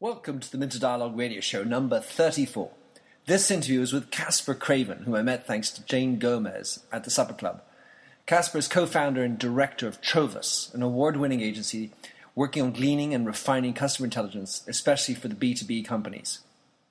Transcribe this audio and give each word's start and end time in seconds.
Welcome 0.00 0.38
to 0.38 0.52
the 0.52 0.58
Minter 0.58 0.78
Dialogue 0.78 1.18
radio 1.18 1.40
show 1.40 1.64
number 1.64 1.98
34. 1.98 2.70
This 3.26 3.50
interview 3.50 3.80
is 3.80 3.92
with 3.92 4.12
Caspar 4.12 4.54
Craven, 4.54 5.02
whom 5.02 5.16
I 5.16 5.22
met 5.22 5.44
thanks 5.44 5.72
to 5.72 5.84
Jane 5.84 6.20
Gomez 6.20 6.84
at 6.92 7.02
the 7.02 7.10
Supper 7.10 7.34
Club. 7.34 7.62
Caspar 8.24 8.58
is 8.58 8.68
co 8.68 8.86
founder 8.86 9.24
and 9.24 9.36
director 9.36 9.88
of 9.88 10.00
Trovus, 10.00 10.72
an 10.72 10.84
award 10.84 11.16
winning 11.16 11.40
agency 11.40 11.90
working 12.36 12.62
on 12.62 12.70
gleaning 12.70 13.12
and 13.12 13.26
refining 13.26 13.74
customer 13.74 14.06
intelligence, 14.06 14.62
especially 14.68 15.16
for 15.16 15.26
the 15.26 15.34
B2B 15.34 15.84
companies. 15.84 16.42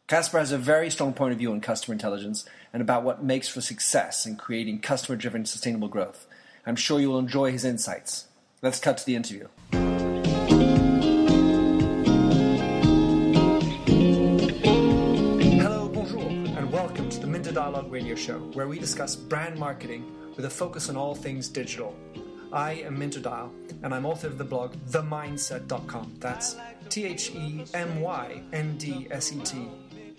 Caspar 0.07 0.39
has 0.39 0.51
a 0.51 0.57
very 0.57 0.89
strong 0.89 1.13
point 1.13 1.31
of 1.31 1.37
view 1.37 1.53
on 1.53 1.61
customer 1.61 1.93
intelligence 1.93 2.43
and 2.73 2.81
about 2.81 3.03
what 3.03 3.23
makes 3.23 3.47
for 3.47 3.61
success 3.61 4.25
in 4.25 4.35
creating 4.35 4.81
customer 4.81 5.15
driven 5.15 5.45
sustainable 5.45 5.87
growth. 5.87 6.27
I'm 6.65 6.75
sure 6.75 6.99
you 6.99 7.07
will 7.07 7.19
enjoy 7.19 7.53
his 7.53 7.63
insights. 7.63 8.27
Let's 8.61 8.81
cut 8.81 8.97
to 8.97 9.05
the 9.05 9.15
interview. 9.15 9.47
And 16.67 16.75
welcome 16.75 17.09
to 17.09 17.19
the 17.21 17.27
Minter 17.27 17.53
Dialogue 17.53 17.89
radio 17.89 18.13
show, 18.13 18.39
where 18.39 18.67
we 18.67 18.77
discuss 18.77 19.15
brand 19.15 19.57
marketing 19.57 20.11
with 20.35 20.43
a 20.43 20.49
focus 20.49 20.89
on 20.89 20.97
all 20.97 21.15
things 21.15 21.47
digital. 21.47 21.95
I 22.51 22.73
am 22.73 22.99
Minter 22.99 23.21
Dial, 23.21 23.53
and 23.83 23.95
I'm 23.95 24.05
author 24.05 24.27
of 24.27 24.37
the 24.37 24.43
blog 24.43 24.75
TheMyndset.com. 24.89 26.17
That's 26.19 26.57
T 26.89 27.05
H 27.05 27.31
E 27.31 27.63
M 27.73 28.01
Y 28.01 28.41
N 28.51 28.77
D 28.77 29.07
S 29.11 29.31
E 29.31 29.39
T, 29.45 29.69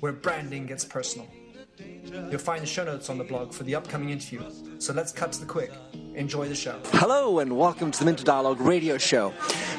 where 0.01 0.13
branding 0.13 0.65
gets 0.65 0.87
personal. 0.87 1.29
You'll 1.77 2.39
find 2.39 2.63
the 2.63 2.67
show 2.67 2.85
notes 2.85 3.11
on 3.11 3.19
the 3.19 3.25
blog 3.25 3.53
for 3.53 3.65
the 3.65 3.75
upcoming 3.75 4.09
interview. 4.09 4.41
So 4.79 4.95
let's 4.95 5.13
cut 5.13 5.33
to 5.33 5.41
the 5.41 5.47
quick. 5.47 5.71
Enjoy 6.19 6.49
the 6.49 6.55
show. 6.57 6.77
Hello, 6.95 7.39
and 7.39 7.57
welcome 7.57 7.93
to 7.93 7.99
the 8.01 8.05
Minter 8.05 8.25
Dialogue 8.25 8.61
radio 8.61 8.99
show. 8.99 9.33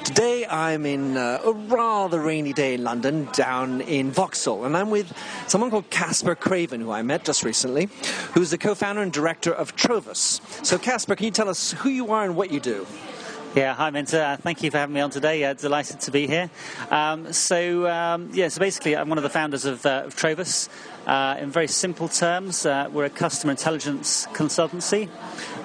Today 0.05 0.45
I'm 0.45 0.85
in 0.85 1.17
uh, 1.17 1.41
a 1.43 1.51
rather 1.51 2.21
rainy 2.21 2.53
day 2.53 2.75
in 2.75 2.83
London, 2.85 3.27
down 3.33 3.81
in 3.81 4.09
Vauxhall, 4.09 4.63
and 4.63 4.77
I'm 4.77 4.89
with 4.89 5.13
someone 5.47 5.69
called 5.69 5.89
Caspar 5.89 6.35
Craven, 6.35 6.79
who 6.79 6.91
I 6.91 7.01
met 7.01 7.25
just 7.25 7.43
recently, 7.43 7.89
who's 8.33 8.51
the 8.51 8.57
co 8.57 8.73
founder 8.73 9.01
and 9.01 9.11
director 9.11 9.51
of 9.51 9.75
Trovus. 9.75 10.39
So, 10.65 10.77
Caspar, 10.77 11.17
can 11.17 11.25
you 11.25 11.31
tell 11.31 11.49
us 11.49 11.73
who 11.73 11.89
you 11.89 12.13
are 12.13 12.23
and 12.23 12.37
what 12.37 12.51
you 12.51 12.61
do? 12.61 12.87
Yeah, 13.55 13.73
hi 13.73 13.89
Minter. 13.89 14.21
Uh, 14.21 14.37
thank 14.37 14.61
you 14.61 14.69
for 14.69 14.77
having 14.77 14.93
me 14.93 15.01
on 15.01 15.09
today. 15.09 15.43
Uh, 15.43 15.53
delighted 15.53 16.01
to 16.01 16.11
be 16.11 16.27
here. 16.27 16.51
Um, 16.91 17.33
so, 17.33 17.89
um, 17.89 18.29
yeah, 18.31 18.47
so 18.47 18.59
basically, 18.59 18.95
I'm 18.95 19.09
one 19.09 19.17
of 19.17 19.23
the 19.23 19.29
founders 19.31 19.65
of, 19.65 19.83
uh, 19.87 20.03
of 20.05 20.15
Trovus. 20.15 20.69
Uh, 21.07 21.35
in 21.39 21.49
very 21.49 21.67
simple 21.67 22.07
terms, 22.07 22.67
uh, 22.67 22.87
we're 22.91 23.05
a 23.05 23.09
customer 23.09 23.49
intelligence 23.49 24.27
consultancy. 24.33 25.09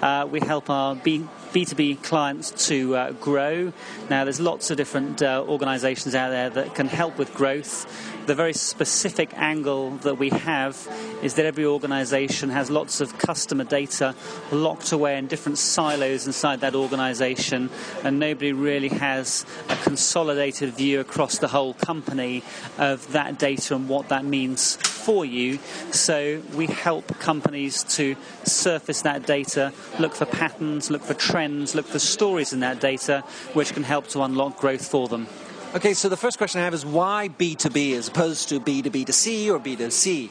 Uh, 0.00 0.27
we 0.30 0.40
help 0.40 0.70
our 0.70 0.94
B- 0.94 1.27
B2B 1.55 2.02
clients 2.02 2.66
to 2.66 2.97
uh, 2.97 3.12
grow. 3.12 3.72
Now, 4.10 4.24
there's 4.24 4.41
lots 4.41 4.72
of 4.72 4.77
different 4.77 5.22
uh, 5.22 5.44
organizations 5.47 6.16
out 6.16 6.30
there 6.30 6.50
that 6.50 6.74
can 6.74 6.88
help 6.88 7.16
with 7.16 7.33
growth. 7.33 7.86
The 8.27 8.34
very 8.34 8.52
specific 8.52 9.30
angle 9.36 9.91
that 9.98 10.19
we 10.19 10.30
have 10.30 10.88
is 11.22 11.34
that 11.34 11.46
every 11.46 11.64
organization 11.64 12.50
has 12.50 12.70
lots 12.70 13.00
of 13.00 13.19
customer 13.19 13.62
data 13.62 14.16
locked 14.50 14.91
away 14.91 15.16
in 15.16 15.28
different 15.28 15.58
silos 15.58 16.27
inside 16.27 16.61
that 16.62 16.74
organization, 16.74 17.70
and 18.02 18.18
nobody 18.18 18.52
really 18.52 18.89
has 18.89 19.46
a 19.68 19.77
consolidated 19.77 20.74
view 20.74 20.98
across 20.98 21.39
the 21.39 21.48
whole 21.48 21.74
company 21.74 22.42
of 22.78 23.12
that 23.12 23.39
data 23.39 23.77
and 23.77 23.89
what 23.89 24.08
that 24.08 24.24
means 24.24 24.77
for 25.05 25.24
you. 25.24 25.58
So 25.92 26.42
we 26.55 26.66
help 26.66 27.19
companies 27.19 27.84
to 27.97 28.16
surface 28.44 29.02
that 29.02 29.27
data, 29.27 29.72
look 29.98 30.14
for 30.14 30.27
patterns, 30.27 30.91
look 30.91 31.02
for 31.02 31.14
trends, 31.14 31.74
look 31.74 31.86
for 31.86 31.98
stories 31.98 32.52
in 32.52 32.61
that 32.61 32.80
data, 32.80 33.22
which 33.52 33.72
can 33.74 33.84
help 33.84 34.08
to 34.08 34.22
unlock 34.22 34.58
growth 34.58 34.86
for 34.88 35.08
them. 35.08 35.27
Okay, 35.74 35.92
so 35.92 36.08
the 36.08 36.16
first 36.16 36.38
question 36.38 36.61
I 36.61 36.64
have 36.64 36.74
is 36.74 36.86
why 36.86 37.28
B2B 37.28 37.96
as 37.96 38.08
opposed 38.08 38.48
to 38.50 38.61
B2B2C 38.61 39.48
or 39.48 39.58
B2C? 39.58 40.30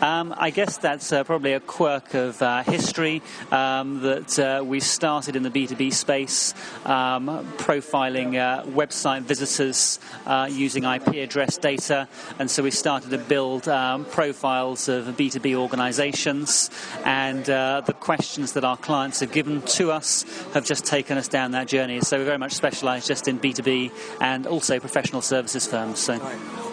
Um, 0.00 0.34
I 0.36 0.50
guess 0.50 0.78
that's 0.78 1.12
uh, 1.12 1.24
probably 1.24 1.52
a 1.52 1.60
quirk 1.60 2.14
of 2.14 2.40
uh, 2.40 2.62
history 2.62 3.22
um, 3.50 4.00
that 4.02 4.38
uh, 4.38 4.64
we 4.64 4.80
started 4.80 5.36
in 5.36 5.42
the 5.42 5.50
B2B 5.50 5.92
space, 5.92 6.54
um, 6.84 7.26
profiling 7.58 8.36
uh, 8.36 8.64
website 8.64 9.22
visitors 9.22 9.98
uh, 10.26 10.48
using 10.50 10.84
IP 10.84 11.08
address 11.16 11.58
data. 11.58 12.08
And 12.38 12.50
so 12.50 12.62
we 12.62 12.70
started 12.70 13.10
to 13.10 13.18
build 13.18 13.68
um, 13.68 14.04
profiles 14.04 14.88
of 14.88 15.06
B2B 15.06 15.54
organizations. 15.54 16.70
And 17.04 17.48
uh, 17.50 17.82
the 17.84 17.92
questions 17.92 18.52
that 18.52 18.64
our 18.64 18.76
clients 18.76 19.20
have 19.20 19.32
given 19.32 19.62
to 19.62 19.90
us 19.90 20.24
have 20.54 20.64
just 20.64 20.86
taken 20.86 21.18
us 21.18 21.28
down 21.28 21.50
that 21.52 21.68
journey. 21.68 22.00
So 22.00 22.18
we're 22.18 22.24
very 22.24 22.38
much 22.38 22.52
specialized 22.52 23.08
just 23.08 23.28
in 23.28 23.38
B2B 23.38 23.90
and 24.20 24.46
also 24.46 24.78
professional 24.78 25.20
services 25.22 25.66
firms. 25.66 25.98
So. 25.98 26.18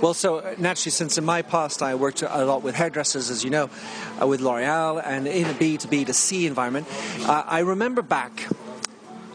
Well, 0.02 0.14
so 0.14 0.56
naturally, 0.60 0.92
since 0.92 1.18
in 1.18 1.26
my 1.26 1.42
past 1.42 1.82
I 1.82 1.96
worked 1.96 2.22
a 2.22 2.46
lot 2.46 2.62
with 2.62 2.76
hairdressers, 2.76 3.07
as 3.16 3.44
you 3.44 3.50
know, 3.50 3.70
uh, 4.22 4.28
with 4.28 4.42
L'Oreal, 4.42 5.02
and 5.04 5.28
in 5.28 5.46
a 5.46 5.54
B2B 5.54 6.06
to 6.08 6.14
C 6.14 6.46
environment. 6.46 6.88
Uh, 7.22 7.44
I 7.46 7.60
remember 7.60 8.02
back 8.02 8.48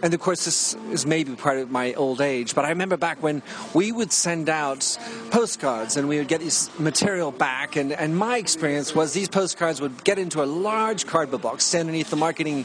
and 0.02 0.12
of 0.12 0.20
course 0.20 0.44
this 0.44 0.74
is 0.90 1.06
maybe 1.06 1.34
part 1.34 1.58
of 1.58 1.70
my 1.70 1.94
old 1.94 2.20
age 2.20 2.54
but 2.54 2.64
i 2.64 2.68
remember 2.68 2.96
back 2.96 3.22
when 3.22 3.42
we 3.72 3.92
would 3.92 4.12
send 4.12 4.48
out 4.48 4.98
postcards 5.30 5.96
and 5.96 6.08
we 6.08 6.18
would 6.18 6.28
get 6.28 6.40
this 6.40 6.76
material 6.78 7.30
back 7.30 7.76
and, 7.76 7.92
and 7.92 8.16
my 8.16 8.36
experience 8.36 8.94
was 8.94 9.12
these 9.12 9.28
postcards 9.28 9.80
would 9.80 10.04
get 10.04 10.18
into 10.18 10.42
a 10.42 10.46
large 10.46 11.06
cardboard 11.06 11.42
box 11.42 11.64
stand 11.64 11.82
underneath 11.82 12.10
the 12.10 12.16
marketing 12.16 12.64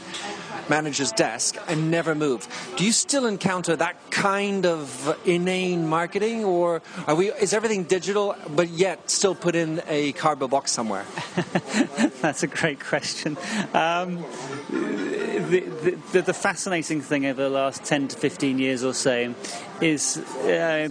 manager's 0.68 1.12
desk 1.12 1.56
and 1.68 1.90
never 1.90 2.14
move. 2.14 2.46
Do 2.76 2.84
you 2.84 2.92
still 2.92 3.26
encounter 3.26 3.76
that 3.76 4.10
kind 4.10 4.66
of 4.66 5.18
inane 5.26 5.86
marketing, 5.86 6.44
or 6.44 6.82
are 7.06 7.14
we? 7.14 7.30
Is 7.32 7.52
everything 7.52 7.84
digital, 7.84 8.36
but 8.50 8.68
yet 8.68 9.10
still 9.10 9.34
put 9.34 9.54
in 9.54 9.82
a 9.86 10.12
cardboard 10.12 10.50
box 10.50 10.72
somewhere? 10.72 11.04
That's 12.20 12.42
a 12.42 12.46
great 12.46 12.80
question. 12.80 13.36
Um, 13.72 14.24
the, 14.68 15.96
the, 16.12 16.22
the, 16.22 16.34
fascinating 16.34 17.00
thing 17.00 17.24
over 17.28 17.42
the 17.42 17.50
last 17.50 17.84
10 17.84 18.08
to 18.08 18.16
15 18.16 18.58
years 18.58 18.82
or 18.82 18.94
so 18.94 19.34
is, 19.80 20.18
uh, 20.18 20.88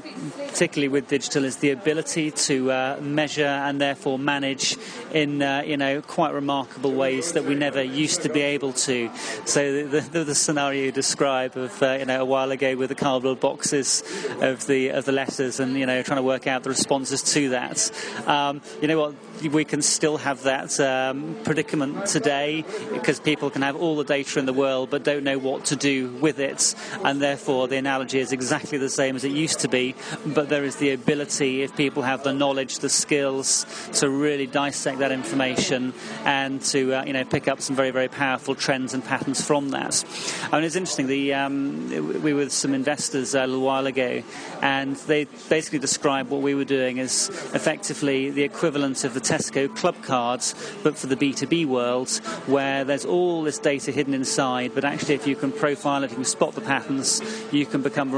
particularly 0.48 0.88
with 0.88 1.08
digital, 1.08 1.44
is 1.44 1.58
the 1.58 1.72
ability 1.72 2.31
to 2.31 2.72
uh, 2.72 3.00
measure 3.02 3.46
and 3.46 3.81
therefore 3.81 4.18
manage 4.18 4.78
in 5.14 5.42
uh, 5.42 5.62
you 5.66 5.78
know 5.78 6.02
quite 6.02 6.34
remarkable 6.34 6.94
ways 6.94 7.34
that 7.34 7.44
we 7.44 7.56
never 7.56 7.81
used 7.81 8.22
to 8.22 8.30
be 8.30 8.42
able 8.42 8.74
to. 8.74 9.09
So 9.46 9.84
the, 9.84 10.02
the, 10.02 10.24
the 10.24 10.36
scenario 10.36 10.86
you 10.86 10.92
describe 10.92 11.58
of 11.58 11.81
uh, 11.81 11.98
you 12.00 12.06
know 12.06 12.22
a 12.22 12.25
while 12.25 12.52
ago 12.52 12.75
with 12.75 12.90
the 12.90 12.96
cardboard 12.96 13.40
boxes 13.40 14.03
of 14.42 14.66
the 14.68 14.90
of 14.90 15.06
the 15.06 15.12
letters 15.12 15.59
and 15.59 15.78
you 15.78 15.86
know 15.86 16.02
trying 16.02 16.18
to 16.18 16.24
work 16.24 16.48
out 16.48 16.64
the 16.64 16.69
responses 16.69 17.22
to 17.34 17.50
that. 17.50 17.92
Um, 18.28 18.62
you 18.81 18.88
know 18.88 19.00
what? 19.00 19.16
We 19.52 19.66
can 19.66 19.84
still 19.84 20.18
have 20.18 20.44
that 20.44 20.80
um, 20.80 21.38
predicament 21.44 22.08
today 22.08 22.66
because 22.92 23.19
people 23.19 23.52
can 23.52 23.62
have 23.62 23.75
all 23.75 23.96
the 23.96 24.04
data 24.04 24.40
in 24.40 24.46
the 24.46 24.54
world 24.54 24.90
but 24.90 25.04
don't 25.04 25.24
know 25.24 25.38
what 25.38 25.66
to 25.66 25.75
do 25.75 26.09
with 26.09 26.40
it, 26.40 26.74
and 27.04 27.22
therefore 27.22 27.68
the 27.68 27.78
analogy 27.78 28.19
is 28.19 28.31
exactly 28.31 28.76
the 28.79 28.89
same 28.89 29.15
as 29.15 29.23
it 29.23 29.31
used 29.31 29.59
to 29.59 29.67
be. 29.67 29.93
But 30.25 30.49
there 30.49 30.63
is 30.63 30.77
the 30.77 30.91
ability, 30.91 31.61
if 31.61 31.75
people 31.75 32.03
have 32.03 32.23
the 32.23 32.33
knowledge, 32.33 32.79
the 32.79 32.89
skills, 32.89 33.65
to 33.93 34.09
really 34.09 34.47
dissect 34.47 34.99
that 34.99 35.11
information 35.11 35.93
and 36.25 36.61
to 36.61 36.93
uh, 36.93 37.03
you 37.05 37.13
know 37.13 37.25
pick 37.25 37.47
up 37.47 37.61
some 37.61 37.75
very 37.75 37.91
very 37.91 38.07
powerful 38.07 38.55
trends 38.55 38.93
and 38.93 39.03
patterns 39.03 39.45
from 39.45 39.69
that. 39.69 40.03
I 40.51 40.57
mean, 40.57 40.63
it's 40.63 40.75
interesting. 40.75 41.07
The 41.07 41.33
um, 41.33 41.89
we 42.23 42.33
were 42.33 42.47
with 42.47 42.53
some 42.53 42.73
investors 42.73 43.35
a 43.35 43.45
little 43.45 43.61
while 43.61 43.88
ago, 43.88 44.23
and 44.61 44.95
they 45.07 45.25
basically 45.49 45.79
described 45.79 46.29
what 46.29 46.41
we 46.41 46.55
were 46.55 46.63
doing 46.63 46.99
as 46.99 47.29
effectively 47.53 48.29
the 48.29 48.44
equivalent 48.44 49.03
of 49.03 49.13
the 49.13 49.19
Tesco 49.19 49.75
club 49.75 50.01
cards, 50.03 50.55
but 50.83 50.97
for 50.97 51.07
the 51.07 51.17
B2B 51.17 51.65
world, 51.65 52.09
where 52.45 52.85
there's 52.85 53.05
all 53.05 53.44
this 53.44 53.59
data 53.59 53.91
hidden 53.91 54.13
inside, 54.13 54.71
but 54.73 54.85
actually, 54.85 55.15
if 55.15 55.27
you 55.27 55.35
can 55.35 55.51
profile 55.51 56.03
it, 56.03 56.11
you 56.11 56.15
can 56.15 56.25
spot 56.25 56.53
the 56.55 56.61
patterns, 56.61 57.21
you 57.51 57.65
can 57.65 57.81
become 57.81 58.11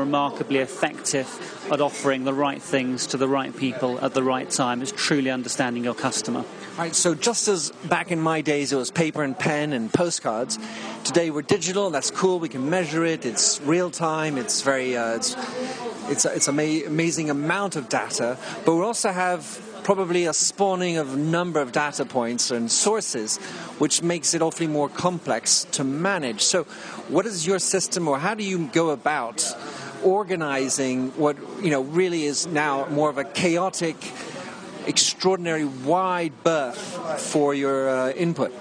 remarkably 0.50 0.60
effective 0.60 1.28
at 1.72 1.82
offering 1.82 2.24
the 2.24 2.34
right 2.34 2.62
things 2.62 3.08
to 3.08 3.18
the 3.18 3.28
right 3.28 3.56
people 3.56 4.00
at 4.04 4.14
the 4.14 4.24
right 4.24 4.50
time. 4.50 4.82
It's 4.82 4.92
truly 4.92 5.30
understanding 5.30 5.84
your 5.84 5.94
customer. 5.94 6.44
Right, 6.78 6.96
so 6.96 7.14
just 7.14 7.48
as 7.48 7.72
back 7.86 8.12
in 8.12 8.20
my 8.20 8.42
days 8.42 8.72
it 8.72 8.78
was 8.78 8.90
paper 8.90 9.24
and 9.24 9.38
pen 9.38 9.74
and 9.74 9.94
postcards, 9.94 10.58
today 11.04 11.30
we're 11.30 11.42
digital. 11.42 11.90
That's 11.92 12.12
cool. 12.12 12.40
We 12.40 12.50
can 12.50 12.70
measure 12.70 13.06
it. 13.06 13.26
It's 13.26 13.62
real 13.62 13.92
time. 13.92 14.38
It's 14.38 14.62
very 14.62 14.98
uh, 14.98 15.16
it's 15.16 15.36
it's 16.10 16.26
it's 16.26 16.48
an 16.48 16.60
amazing 16.60 17.30
amount 17.30 17.76
of 17.76 17.90
data. 17.90 18.38
But 18.66 18.76
we 18.76 18.82
also 18.82 19.12
have 19.12 19.62
probably 19.84 20.26
a 20.26 20.34
spawning 20.34 20.98
of 20.98 21.18
number 21.18 21.60
of 21.60 21.72
data 21.72 22.06
points 22.06 22.52
and 22.52 22.72
sources, 22.72 23.38
which 23.80 24.04
makes 24.04 24.34
it 24.34 24.42
awfully 24.42 24.68
more 24.68 24.88
complex 24.88 25.66
to 25.72 25.84
manage. 25.84 26.42
So, 26.42 26.64
what 27.10 27.26
is 27.26 27.48
your 27.48 27.60
system, 27.60 28.08
or 28.08 28.20
how 28.20 28.36
do 28.36 28.44
you 28.44 28.68
go 28.68 28.92
about 28.92 29.44
organizing 30.04 31.10
what 31.12 31.38
you 31.62 31.70
know 31.70 31.82
really 31.82 32.26
is 32.26 32.48
now 32.48 32.86
more 32.88 33.10
of 33.10 33.18
a 33.18 33.24
chaotic, 33.24 33.96
extraordinary 34.88 35.66
wide 35.66 36.34
berth 36.44 37.22
for 37.22 37.54
your 37.54 37.90
uh, 37.90 38.12
input? 38.12 38.52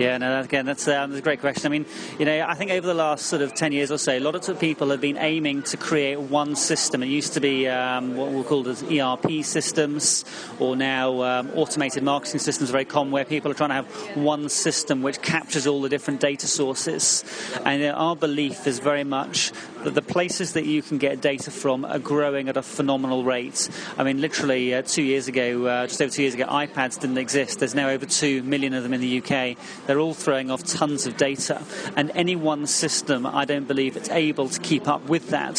Yeah, 0.00 0.16
no, 0.16 0.40
again, 0.40 0.64
that's, 0.64 0.88
um, 0.88 1.10
that's 1.10 1.20
a 1.20 1.22
great 1.22 1.40
question. 1.40 1.66
I 1.66 1.68
mean, 1.68 1.84
you 2.18 2.24
know, 2.24 2.46
I 2.48 2.54
think 2.54 2.70
over 2.70 2.86
the 2.86 2.94
last 2.94 3.26
sort 3.26 3.42
of 3.42 3.54
10 3.54 3.72
years 3.72 3.90
or 3.90 3.98
so, 3.98 4.16
a 4.16 4.20
lot 4.20 4.48
of 4.48 4.58
people 4.58 4.88
have 4.90 5.00
been 5.02 5.18
aiming 5.18 5.62
to 5.64 5.76
create 5.76 6.18
one 6.18 6.56
system. 6.56 7.02
It 7.02 7.08
used 7.08 7.34
to 7.34 7.40
be 7.40 7.68
um, 7.68 8.16
what 8.16 8.30
we'll 8.30 8.44
call 8.44 8.66
as 8.66 8.82
ERP 8.82 9.44
systems, 9.44 10.24
or 10.58 10.74
now 10.74 11.22
um, 11.22 11.50
automated 11.54 12.02
marketing 12.02 12.40
systems, 12.40 12.70
are 12.70 12.72
very 12.72 12.86
common, 12.86 13.12
where 13.12 13.26
people 13.26 13.50
are 13.50 13.54
trying 13.54 13.68
to 13.68 13.74
have 13.74 14.16
one 14.16 14.48
system 14.48 15.02
which 15.02 15.20
captures 15.20 15.66
all 15.66 15.82
the 15.82 15.90
different 15.90 16.20
data 16.20 16.46
sources. 16.46 17.22
And 17.66 17.84
our 17.84 18.16
belief 18.16 18.66
is 18.66 18.78
very 18.78 19.04
much 19.04 19.52
that 19.84 19.94
the 19.94 20.02
places 20.02 20.54
that 20.54 20.64
you 20.64 20.82
can 20.82 20.98
get 20.98 21.20
data 21.20 21.50
from 21.50 21.84
are 21.84 21.98
growing 21.98 22.48
at 22.48 22.56
a 22.56 22.62
phenomenal 22.62 23.24
rate. 23.24 23.68
I 23.98 24.04
mean, 24.04 24.20
literally 24.20 24.74
uh, 24.74 24.82
two 24.82 25.02
years 25.02 25.28
ago, 25.28 25.66
uh, 25.66 25.86
just 25.86 26.00
over 26.00 26.10
two 26.10 26.22
years 26.22 26.34
ago, 26.34 26.46
iPads 26.46 27.00
didn't 27.00 27.18
exist. 27.18 27.58
There's 27.58 27.74
now 27.74 27.88
over 27.88 28.06
two 28.06 28.42
million 28.42 28.74
of 28.74 28.82
them 28.82 28.94
in 28.94 29.00
the 29.00 29.18
UK. 29.22 29.56
They're 29.86 29.98
all 29.98 30.14
throwing 30.14 30.50
off 30.50 30.64
tons 30.64 31.06
of 31.06 31.16
data, 31.16 31.62
and 31.96 32.10
any 32.14 32.36
one 32.36 32.66
system, 32.66 33.26
I 33.26 33.44
don't 33.44 33.66
believe 33.66 33.96
it's 33.96 34.10
able 34.10 34.48
to 34.48 34.60
keep 34.60 34.88
up 34.88 35.08
with 35.08 35.30
that. 35.30 35.58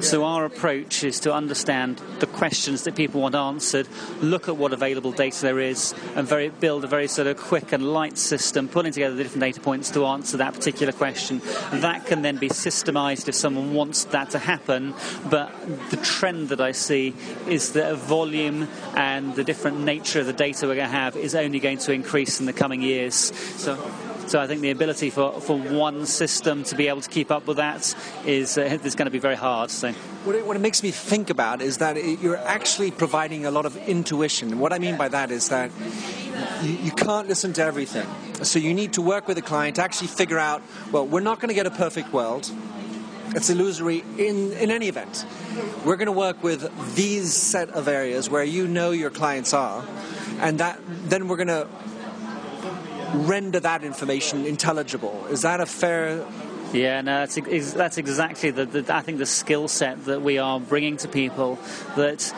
So 0.00 0.24
our 0.24 0.44
approach 0.44 1.04
is 1.04 1.20
to 1.20 1.32
understand 1.32 2.00
the 2.20 2.26
questions 2.26 2.84
that 2.84 2.96
people 2.96 3.20
want 3.20 3.34
answered, 3.34 3.88
look 4.20 4.48
at 4.48 4.56
what 4.56 4.72
available 4.72 5.12
data 5.12 5.42
there 5.42 5.60
is, 5.60 5.94
and 6.14 6.26
very, 6.26 6.48
build 6.48 6.84
a 6.84 6.86
very 6.86 7.08
sort 7.08 7.26
of 7.26 7.36
quick 7.36 7.72
and 7.72 7.92
light 7.92 8.18
system, 8.18 8.68
putting 8.68 8.92
together 8.92 9.14
the 9.14 9.22
different 9.22 9.42
data 9.42 9.60
points 9.60 9.90
to 9.90 10.06
answer 10.06 10.36
that 10.36 10.54
particular 10.54 10.92
question. 10.92 11.40
That 11.72 12.06
can 12.06 12.22
then 12.22 12.36
be 12.36 12.48
systemized 12.48 13.28
if 13.28 13.34
someone 13.34 13.74
wants 13.74 14.04
that 14.04 14.30
to 14.30 14.38
happen. 14.38 14.94
But 15.30 15.52
the 15.90 15.96
trend 15.98 16.48
that 16.48 16.60
I 16.60 16.72
see 16.72 17.14
is 17.46 17.72
that 17.72 17.96
volume 17.96 18.68
and 18.94 19.34
the 19.34 19.44
different 19.44 19.80
nature 19.80 20.20
of 20.20 20.26
the 20.26 20.32
data 20.32 20.66
we're 20.66 20.76
going 20.76 20.88
to 20.88 20.96
have 20.96 21.16
is 21.16 21.34
only 21.34 21.60
going 21.60 21.78
to 21.78 21.92
increase 21.92 22.40
in 22.40 22.46
the 22.46 22.52
coming 22.52 22.82
years. 22.82 23.32
So, 23.56 23.78
so 24.26 24.40
I 24.40 24.46
think 24.46 24.60
the 24.60 24.70
ability 24.70 25.10
for, 25.10 25.40
for 25.40 25.58
one 25.58 26.06
system 26.06 26.64
to 26.64 26.74
be 26.74 26.88
able 26.88 27.00
to 27.00 27.08
keep 27.08 27.30
up 27.30 27.46
with 27.46 27.58
that 27.58 27.94
is, 28.24 28.58
uh, 28.58 28.62
is 28.62 28.94
going 28.94 29.06
to 29.06 29.10
be 29.10 29.18
very 29.18 29.36
hard. 29.36 29.70
So. 29.70 29.92
What 30.24 30.34
it, 30.34 30.46
what 30.46 30.56
it 30.56 30.60
makes 30.60 30.82
me 30.82 30.90
think 30.90 31.30
about 31.30 31.62
is 31.62 31.78
that 31.78 31.96
it, 31.96 32.20
you're 32.20 32.36
actually 32.36 32.90
providing 32.90 33.46
a 33.46 33.50
lot 33.50 33.66
of 33.66 33.76
intuition. 33.88 34.58
What 34.58 34.72
I 34.72 34.78
mean 34.78 34.96
by 34.96 35.08
that 35.08 35.30
is 35.30 35.48
that 35.50 35.70
you, 36.62 36.72
you 36.72 36.90
can't 36.90 37.28
listen 37.28 37.52
to 37.54 37.62
everything. 37.62 38.06
So 38.42 38.58
you 38.58 38.74
need 38.74 38.94
to 38.94 39.02
work 39.02 39.28
with 39.28 39.38
a 39.38 39.42
client 39.42 39.76
to 39.76 39.82
actually 39.82 40.08
figure 40.08 40.38
out, 40.38 40.62
well, 40.90 41.06
we're 41.06 41.20
not 41.20 41.38
going 41.38 41.48
to 41.48 41.54
get 41.54 41.66
a 41.66 41.70
perfect 41.70 42.12
world. 42.12 42.50
It's 43.34 43.50
illusory 43.50 44.02
in, 44.18 44.52
in 44.52 44.70
any 44.70 44.88
event. 44.88 45.26
We're 45.84 45.96
going 45.96 46.06
to 46.06 46.12
work 46.12 46.42
with 46.42 46.70
these 46.94 47.32
set 47.34 47.70
of 47.70 47.86
areas 47.86 48.30
where 48.30 48.44
you 48.44 48.66
know 48.66 48.92
your 48.92 49.10
clients 49.10 49.52
are, 49.52 49.84
and 50.40 50.58
that 50.60 50.80
then 50.86 51.28
we're 51.28 51.36
going 51.36 51.48
to 51.48 51.68
render 53.14 53.60
that 53.60 53.84
information 53.84 54.46
intelligible. 54.46 55.26
Is 55.30 55.42
that 55.42 55.60
a 55.60 55.66
fair 55.66 56.24
yeah, 56.72 57.00
no, 57.00 57.24
that's, 57.26 57.72
that's 57.72 57.96
exactly 57.96 58.50
the, 58.50 58.66
the, 58.66 58.94
I 58.94 59.00
think 59.00 59.18
the 59.18 59.26
skill 59.26 59.68
set 59.68 60.04
that 60.06 60.22
we 60.22 60.38
are 60.38 60.58
bringing 60.58 60.96
to 60.98 61.08
people. 61.08 61.58
That 61.94 62.34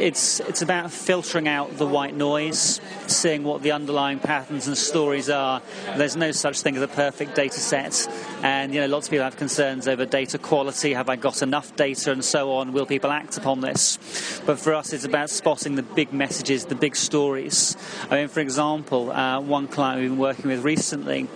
it's 0.00 0.40
it's 0.40 0.62
about 0.62 0.90
filtering 0.90 1.48
out 1.48 1.76
the 1.76 1.86
white 1.86 2.14
noise, 2.14 2.80
seeing 3.06 3.44
what 3.44 3.62
the 3.62 3.72
underlying 3.72 4.18
patterns 4.18 4.66
and 4.66 4.76
stories 4.76 5.28
are. 5.30 5.62
There's 5.96 6.16
no 6.16 6.32
such 6.32 6.60
thing 6.60 6.76
as 6.76 6.82
a 6.82 6.88
perfect 6.88 7.34
data 7.34 7.58
set, 7.58 8.08
and 8.42 8.74
you 8.74 8.80
know 8.80 8.86
lots 8.86 9.06
of 9.06 9.10
people 9.10 9.24
have 9.24 9.36
concerns 9.36 9.88
over 9.88 10.06
data 10.06 10.38
quality. 10.38 10.92
Have 10.94 11.08
I 11.08 11.16
got 11.16 11.42
enough 11.42 11.74
data, 11.76 12.12
and 12.12 12.24
so 12.24 12.52
on? 12.52 12.72
Will 12.72 12.86
people 12.86 13.10
act 13.10 13.36
upon 13.36 13.60
this? 13.60 13.98
But 14.44 14.58
for 14.58 14.74
us, 14.74 14.92
it's 14.92 15.04
about 15.04 15.30
spotting 15.30 15.74
the 15.74 15.82
big 15.82 16.12
messages, 16.12 16.66
the 16.66 16.74
big 16.74 16.96
stories. 16.96 17.76
I 18.10 18.16
mean, 18.16 18.28
for 18.28 18.40
example, 18.40 19.10
uh, 19.10 19.40
one 19.40 19.68
client 19.68 20.00
we've 20.00 20.10
been 20.10 20.18
working 20.18 20.50
with 20.50 20.64
recently, 20.64 21.28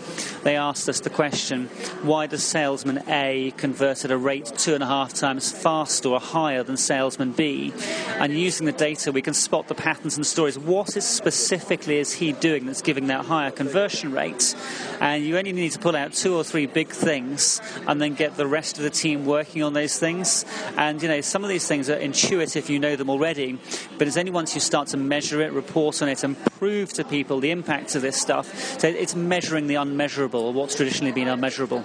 they 0.42 0.56
asked 0.56 0.88
us 0.88 1.00
the 1.00 1.10
question: 1.10 1.66
Why 2.02 2.26
does 2.26 2.42
salesman 2.42 3.02
A 3.08 3.52
convert 3.56 4.04
at 4.04 4.10
a 4.10 4.18
rate 4.18 4.46
two 4.56 4.74
and 4.74 4.82
a 4.82 4.86
half 4.86 5.14
times 5.14 5.50
faster 5.50 6.08
or 6.08 6.20
higher 6.20 6.62
than 6.62 6.76
salesman 6.76 7.32
B? 7.32 7.72
And 8.18 8.38
you 8.38 8.49
using 8.50 8.66
the 8.66 8.72
data, 8.72 9.12
we 9.12 9.22
can 9.22 9.32
spot 9.32 9.68
the 9.68 9.76
patterns 9.76 10.16
and 10.16 10.26
stories. 10.26 10.58
What 10.58 10.96
is 10.96 11.04
specifically 11.04 11.98
is 11.98 12.12
he 12.12 12.32
doing 12.32 12.66
that's 12.66 12.82
giving 12.82 13.06
that 13.06 13.24
higher 13.24 13.52
conversion 13.52 14.10
rate? 14.10 14.56
And 15.00 15.24
you 15.24 15.38
only 15.38 15.52
need 15.52 15.70
to 15.70 15.78
pull 15.78 15.94
out 15.94 16.14
two 16.14 16.34
or 16.34 16.42
three 16.42 16.66
big 16.66 16.88
things 16.88 17.60
and 17.86 18.02
then 18.02 18.14
get 18.14 18.36
the 18.36 18.48
rest 18.48 18.76
of 18.76 18.82
the 18.82 18.90
team 18.90 19.24
working 19.24 19.62
on 19.62 19.72
those 19.72 20.00
things. 20.00 20.44
And 20.76 21.00
you 21.00 21.06
know, 21.06 21.20
some 21.20 21.44
of 21.44 21.48
these 21.48 21.68
things 21.68 21.88
are 21.88 21.94
intuitive, 21.94 22.68
you 22.68 22.80
know 22.80 22.96
them 22.96 23.08
already, 23.08 23.56
but 23.98 24.08
it's 24.08 24.16
only 24.16 24.32
once 24.32 24.52
you 24.56 24.60
start 24.60 24.88
to 24.88 24.96
measure 24.96 25.40
it, 25.40 25.52
report 25.52 26.02
on 26.02 26.08
it, 26.08 26.24
and 26.24 26.36
prove 26.58 26.92
to 26.94 27.04
people 27.04 27.38
the 27.38 27.52
impact 27.52 27.94
of 27.94 28.02
this 28.02 28.20
stuff. 28.20 28.80
So 28.80 28.88
it's 28.88 29.14
measuring 29.14 29.68
the 29.68 29.76
unmeasurable, 29.76 30.52
what's 30.52 30.74
traditionally 30.74 31.12
been 31.12 31.28
unmeasurable. 31.28 31.84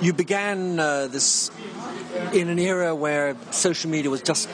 You 0.00 0.12
began 0.12 0.78
uh, 0.78 1.08
this 1.08 1.50
in 2.32 2.48
an 2.48 2.58
era 2.58 2.94
where 2.94 3.36
social 3.50 3.90
media 3.90 4.10
was 4.10 4.22
just 4.22 4.48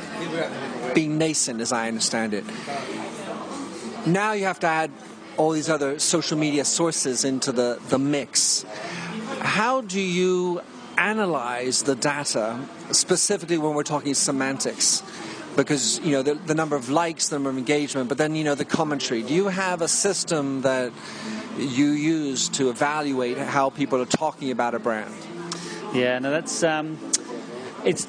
being 0.94 1.18
nascent, 1.18 1.60
as 1.60 1.72
I 1.72 1.88
understand 1.88 2.34
it. 2.34 2.44
Now 4.06 4.32
you 4.32 4.44
have 4.44 4.60
to 4.60 4.66
add 4.66 4.90
all 5.36 5.52
these 5.52 5.68
other 5.68 5.98
social 5.98 6.36
media 6.36 6.64
sources 6.64 7.24
into 7.24 7.52
the, 7.52 7.78
the 7.88 7.98
mix. 7.98 8.64
How 9.40 9.80
do 9.80 10.00
you 10.00 10.60
analyze 10.98 11.82
the 11.82 11.94
data, 11.94 12.60
specifically 12.90 13.58
when 13.58 13.74
we're 13.74 13.82
talking 13.82 14.14
semantics? 14.14 15.02
Because 15.56 16.00
you 16.00 16.12
know 16.12 16.22
the, 16.22 16.34
the 16.34 16.54
number 16.54 16.76
of 16.76 16.88
likes, 16.88 17.28
the 17.28 17.36
number 17.36 17.50
of 17.50 17.58
engagement, 17.58 18.08
but 18.08 18.18
then 18.18 18.34
you 18.34 18.44
know 18.44 18.54
the 18.54 18.64
commentary. 18.64 19.22
Do 19.22 19.34
you 19.34 19.48
have 19.48 19.82
a 19.82 19.88
system 19.88 20.62
that 20.62 20.92
you 21.58 21.90
use 21.90 22.48
to 22.50 22.70
evaluate 22.70 23.36
how 23.36 23.68
people 23.70 24.00
are 24.00 24.06
talking 24.06 24.50
about 24.50 24.74
a 24.74 24.78
brand? 24.78 25.14
Yeah, 25.92 26.18
no, 26.20 26.30
that's 26.30 26.62
um, 26.62 26.98
it's 27.84 28.06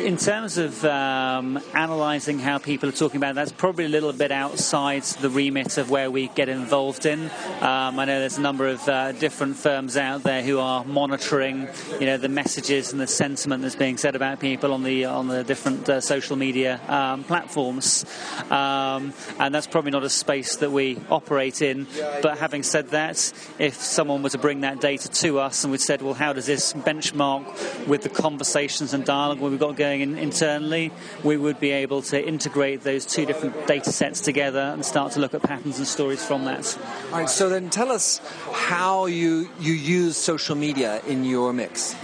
in 0.00 0.16
terms 0.16 0.56
of 0.56 0.82
um, 0.84 1.60
analysing 1.74 2.38
how 2.38 2.58
people 2.58 2.88
are 2.88 2.92
talking 2.92 3.18
about 3.18 3.32
it, 3.32 3.34
that's 3.34 3.52
probably 3.52 3.84
a 3.84 3.88
little 3.88 4.12
bit 4.12 4.32
outside 4.32 5.02
the 5.02 5.28
remit 5.28 5.76
of 5.76 5.90
where 5.90 6.10
we 6.10 6.28
get 6.28 6.48
involved 6.48 7.04
in. 7.04 7.30
Um, 7.60 7.98
I 7.98 8.06
know 8.06 8.18
there's 8.18 8.38
a 8.38 8.40
number 8.40 8.66
of 8.66 8.88
uh, 8.88 9.12
different 9.12 9.56
firms 9.56 9.96
out 9.96 10.22
there 10.22 10.42
who 10.42 10.58
are 10.58 10.84
monitoring, 10.84 11.68
you 11.98 12.06
know, 12.06 12.16
the 12.16 12.28
messages 12.28 12.92
and 12.92 13.00
the 13.00 13.06
sentiment 13.06 13.62
that's 13.62 13.76
being 13.76 13.98
said 13.98 14.16
about 14.16 14.40
people 14.40 14.72
on 14.72 14.82
the 14.84 15.04
on 15.04 15.28
the 15.28 15.44
different 15.44 15.88
uh, 15.88 16.00
social 16.00 16.36
media 16.36 16.80
um, 16.88 17.22
platforms, 17.24 18.06
um, 18.50 19.12
and 19.38 19.54
that's 19.54 19.66
probably 19.66 19.90
not 19.90 20.04
a 20.04 20.10
space 20.10 20.56
that 20.56 20.72
we 20.72 20.98
operate 21.10 21.60
in. 21.60 21.86
But 22.22 22.38
having 22.38 22.62
said 22.62 22.88
that, 22.88 23.32
if 23.58 23.74
someone 23.74 24.22
were 24.22 24.30
to 24.30 24.38
bring 24.38 24.62
that 24.62 24.80
data 24.80 25.08
to 25.08 25.40
us 25.40 25.64
and 25.64 25.70
we 25.70 25.78
said, 25.78 26.00
well, 26.00 26.14
how 26.14 26.32
does 26.32 26.46
this 26.46 26.72
benchmark 26.72 27.86
with 27.86 28.02
the 28.02 28.08
conversations 28.08 28.94
and 28.94 29.04
dialogue 29.04 29.40
we've 29.40 29.58
got 29.58 29.76
going 29.76 29.89
in, 29.98 30.16
internally, 30.16 30.92
we 31.24 31.36
would 31.36 31.58
be 31.58 31.70
able 31.70 32.02
to 32.02 32.24
integrate 32.24 32.82
those 32.82 33.04
two 33.04 33.26
different 33.26 33.66
data 33.66 33.92
sets 33.92 34.20
together 34.20 34.60
and 34.60 34.84
start 34.84 35.12
to 35.12 35.20
look 35.20 35.34
at 35.34 35.42
patterns 35.42 35.78
and 35.78 35.86
stories 35.86 36.24
from 36.24 36.44
that. 36.44 36.78
All 37.12 37.18
right, 37.18 37.28
so 37.28 37.48
then 37.48 37.70
tell 37.70 37.90
us 37.90 38.20
how 38.52 39.06
you, 39.06 39.48
you 39.58 39.72
use 39.72 40.16
social 40.16 40.54
media 40.54 41.02
in 41.06 41.24
your 41.24 41.52
mix. 41.52 41.94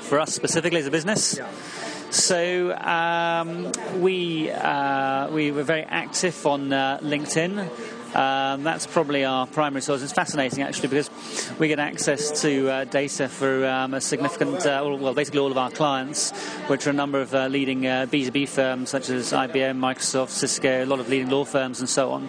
For 0.00 0.20
us 0.20 0.32
specifically 0.32 0.78
as 0.78 0.86
a 0.86 0.90
business? 0.90 1.36
Yeah. 1.36 1.50
So 2.10 2.72
um, 2.76 3.72
we 4.00 4.50
uh, 4.50 5.28
we 5.30 5.50
were 5.50 5.64
very 5.64 5.82
active 5.82 6.46
on 6.46 6.72
uh, 6.72 6.98
LinkedIn. 7.02 7.68
Um, 8.14 8.62
that's 8.62 8.86
probably 8.86 9.24
our 9.24 9.46
primary 9.46 9.82
source. 9.82 10.02
It's 10.02 10.12
fascinating 10.12 10.62
actually 10.62 10.88
because 10.88 11.10
we 11.58 11.68
get 11.68 11.78
access 11.78 12.40
to 12.42 12.70
uh, 12.70 12.84
data 12.84 13.28
for 13.28 13.66
um, 13.66 13.94
a 13.94 14.00
significant, 14.00 14.64
uh, 14.64 14.82
well, 14.98 15.14
basically 15.14 15.40
all 15.40 15.50
of 15.50 15.58
our 15.58 15.70
clients, 15.70 16.30
which 16.68 16.86
are 16.86 16.90
a 16.90 16.94
number 16.94 17.20
of 17.20 17.34
uh, 17.34 17.46
leading 17.46 17.82
B2B 17.82 18.44
uh, 18.44 18.46
firms 18.46 18.90
such 18.90 19.10
as 19.10 19.32
IBM, 19.32 19.78
Microsoft, 19.78 20.30
Cisco, 20.30 20.84
a 20.84 20.86
lot 20.86 21.00
of 21.00 21.08
leading 21.08 21.30
law 21.30 21.44
firms, 21.44 21.80
and 21.80 21.88
so 21.88 22.12
on. 22.12 22.28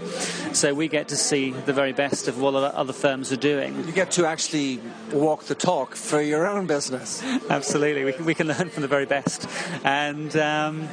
So 0.53 0.73
we 0.73 0.87
get 0.87 1.07
to 1.09 1.15
see 1.15 1.51
the 1.51 1.73
very 1.73 1.93
best 1.93 2.27
of 2.27 2.39
what 2.39 2.55
other 2.55 2.93
firms 2.93 3.31
are 3.31 3.37
doing. 3.37 3.75
You 3.85 3.93
get 3.93 4.11
to 4.11 4.25
actually 4.25 4.79
walk 5.13 5.43
the 5.43 5.55
talk 5.55 5.95
for 5.95 6.21
your 6.21 6.47
own 6.47 6.67
business. 6.67 7.23
Absolutely, 7.49 8.03
we 8.03 8.13
can, 8.13 8.25
we 8.25 8.33
can 8.33 8.47
learn 8.47 8.69
from 8.69 8.81
the 8.81 8.87
very 8.87 9.05
best, 9.05 9.47
and. 9.83 10.35
Um, 10.35 10.89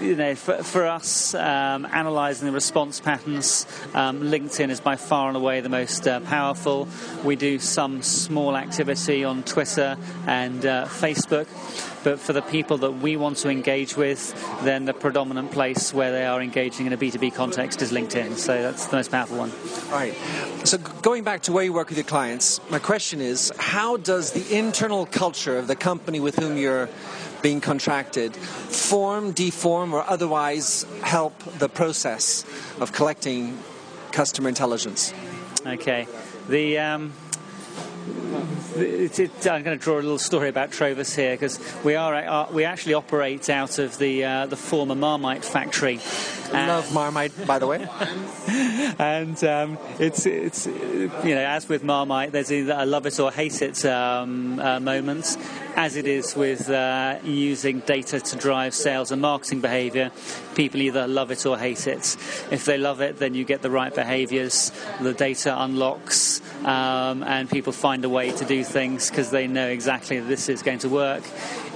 you 0.00 0.16
know, 0.16 0.34
for, 0.34 0.62
for 0.62 0.86
us, 0.86 1.34
um, 1.34 1.86
analysing 1.90 2.46
the 2.46 2.52
response 2.52 3.00
patterns, 3.00 3.66
um, 3.94 4.22
LinkedIn 4.22 4.70
is 4.70 4.80
by 4.80 4.96
far 4.96 5.28
and 5.28 5.36
away 5.36 5.60
the 5.60 5.68
most 5.68 6.06
uh, 6.08 6.20
powerful. 6.20 6.88
We 7.24 7.36
do 7.36 7.58
some 7.58 8.02
small 8.02 8.56
activity 8.56 9.24
on 9.24 9.42
Twitter 9.44 9.96
and 10.26 10.66
uh, 10.66 10.86
Facebook, 10.86 11.46
but 12.02 12.18
for 12.18 12.32
the 12.32 12.42
people 12.42 12.78
that 12.78 12.92
we 12.92 13.16
want 13.16 13.36
to 13.38 13.48
engage 13.48 13.96
with, 13.96 14.34
then 14.64 14.86
the 14.86 14.94
predominant 14.94 15.52
place 15.52 15.94
where 15.94 16.10
they 16.10 16.26
are 16.26 16.42
engaging 16.42 16.86
in 16.86 16.92
a 16.92 16.96
B2B 16.96 17.34
context 17.34 17.80
is 17.80 17.92
LinkedIn. 17.92 18.36
So 18.36 18.60
that's 18.60 18.86
the 18.86 18.96
most 18.96 19.10
powerful 19.10 19.38
one. 19.38 19.52
All 19.86 19.98
right. 19.98 20.14
So 20.66 20.78
going 20.78 21.22
back 21.22 21.42
to 21.42 21.52
where 21.52 21.64
you 21.64 21.72
work 21.72 21.88
with 21.88 21.98
your 21.98 22.04
clients, 22.04 22.60
my 22.70 22.80
question 22.80 23.20
is 23.20 23.52
how 23.58 23.96
does 23.96 24.32
the 24.32 24.58
internal 24.58 25.06
culture 25.06 25.58
of 25.58 25.68
the 25.68 25.76
company 25.76 26.18
with 26.18 26.36
whom 26.36 26.56
you're 26.56 26.88
being 27.42 27.60
contracted 27.60 28.34
form, 28.36 29.32
deform, 29.32 29.92
or 29.92 30.02
otherwise 30.08 30.86
help 31.02 31.38
the 31.58 31.68
process 31.68 32.44
of 32.80 32.92
collecting 32.92 33.58
customer 34.12 34.48
intelligence? 34.48 35.12
Okay. 35.66 36.06
The 36.48 36.78
um, 36.78 37.12
it, 38.76 39.18
it, 39.18 39.46
I'm 39.46 39.62
going 39.62 39.78
to 39.78 39.82
draw 39.82 39.94
a 39.94 39.96
little 39.96 40.18
story 40.18 40.48
about 40.48 40.70
Trovus 40.70 41.14
here 41.14 41.34
because 41.34 41.60
we 41.84 41.94
are 41.94 42.14
uh, 42.14 42.50
we 42.52 42.64
actually 42.64 42.94
operate 42.94 43.50
out 43.50 43.78
of 43.78 43.98
the 43.98 44.24
uh, 44.24 44.46
the 44.46 44.56
former 44.56 44.94
Marmite 44.94 45.44
factory. 45.44 46.00
Love 46.52 46.92
Marmite, 46.92 47.46
by 47.46 47.58
the 47.58 47.66
way. 47.66 47.88
and 48.98 49.42
um, 49.44 49.78
it's 49.98 50.26
it's 50.26 50.66
you 50.66 51.34
know 51.34 51.44
as 51.44 51.68
with 51.68 51.82
Marmite, 51.82 52.32
there's 52.32 52.52
either 52.52 52.74
a 52.76 52.86
love 52.86 53.06
it 53.06 53.18
or 53.18 53.30
hate 53.30 53.62
it 53.62 53.84
um, 53.84 54.58
uh, 54.58 54.78
moment, 54.80 55.36
as 55.76 55.96
it 55.96 56.06
is 56.06 56.36
with 56.36 56.68
uh, 56.68 57.18
using 57.24 57.80
data 57.80 58.20
to 58.20 58.36
drive 58.36 58.74
sales 58.74 59.10
and 59.12 59.22
marketing 59.22 59.60
behaviour. 59.60 60.10
People 60.54 60.82
either 60.82 61.06
love 61.06 61.30
it 61.30 61.46
or 61.46 61.56
hate 61.56 61.86
it. 61.86 62.16
If 62.50 62.64
they 62.66 62.76
love 62.76 63.00
it, 63.00 63.18
then 63.18 63.34
you 63.34 63.44
get 63.44 63.62
the 63.62 63.70
right 63.70 63.94
behaviours. 63.94 64.72
The 65.00 65.14
data 65.14 65.54
unlocks, 65.62 66.42
um, 66.64 67.22
and 67.22 67.48
people 67.48 67.72
find 67.72 68.04
a 68.04 68.10
way 68.10 68.30
to 68.30 68.44
do 68.44 68.61
things 68.64 69.10
because 69.10 69.30
they 69.30 69.46
know 69.46 69.68
exactly 69.68 70.20
this 70.20 70.48
is 70.48 70.62
going 70.62 70.78
to 70.80 70.88
work. 70.88 71.22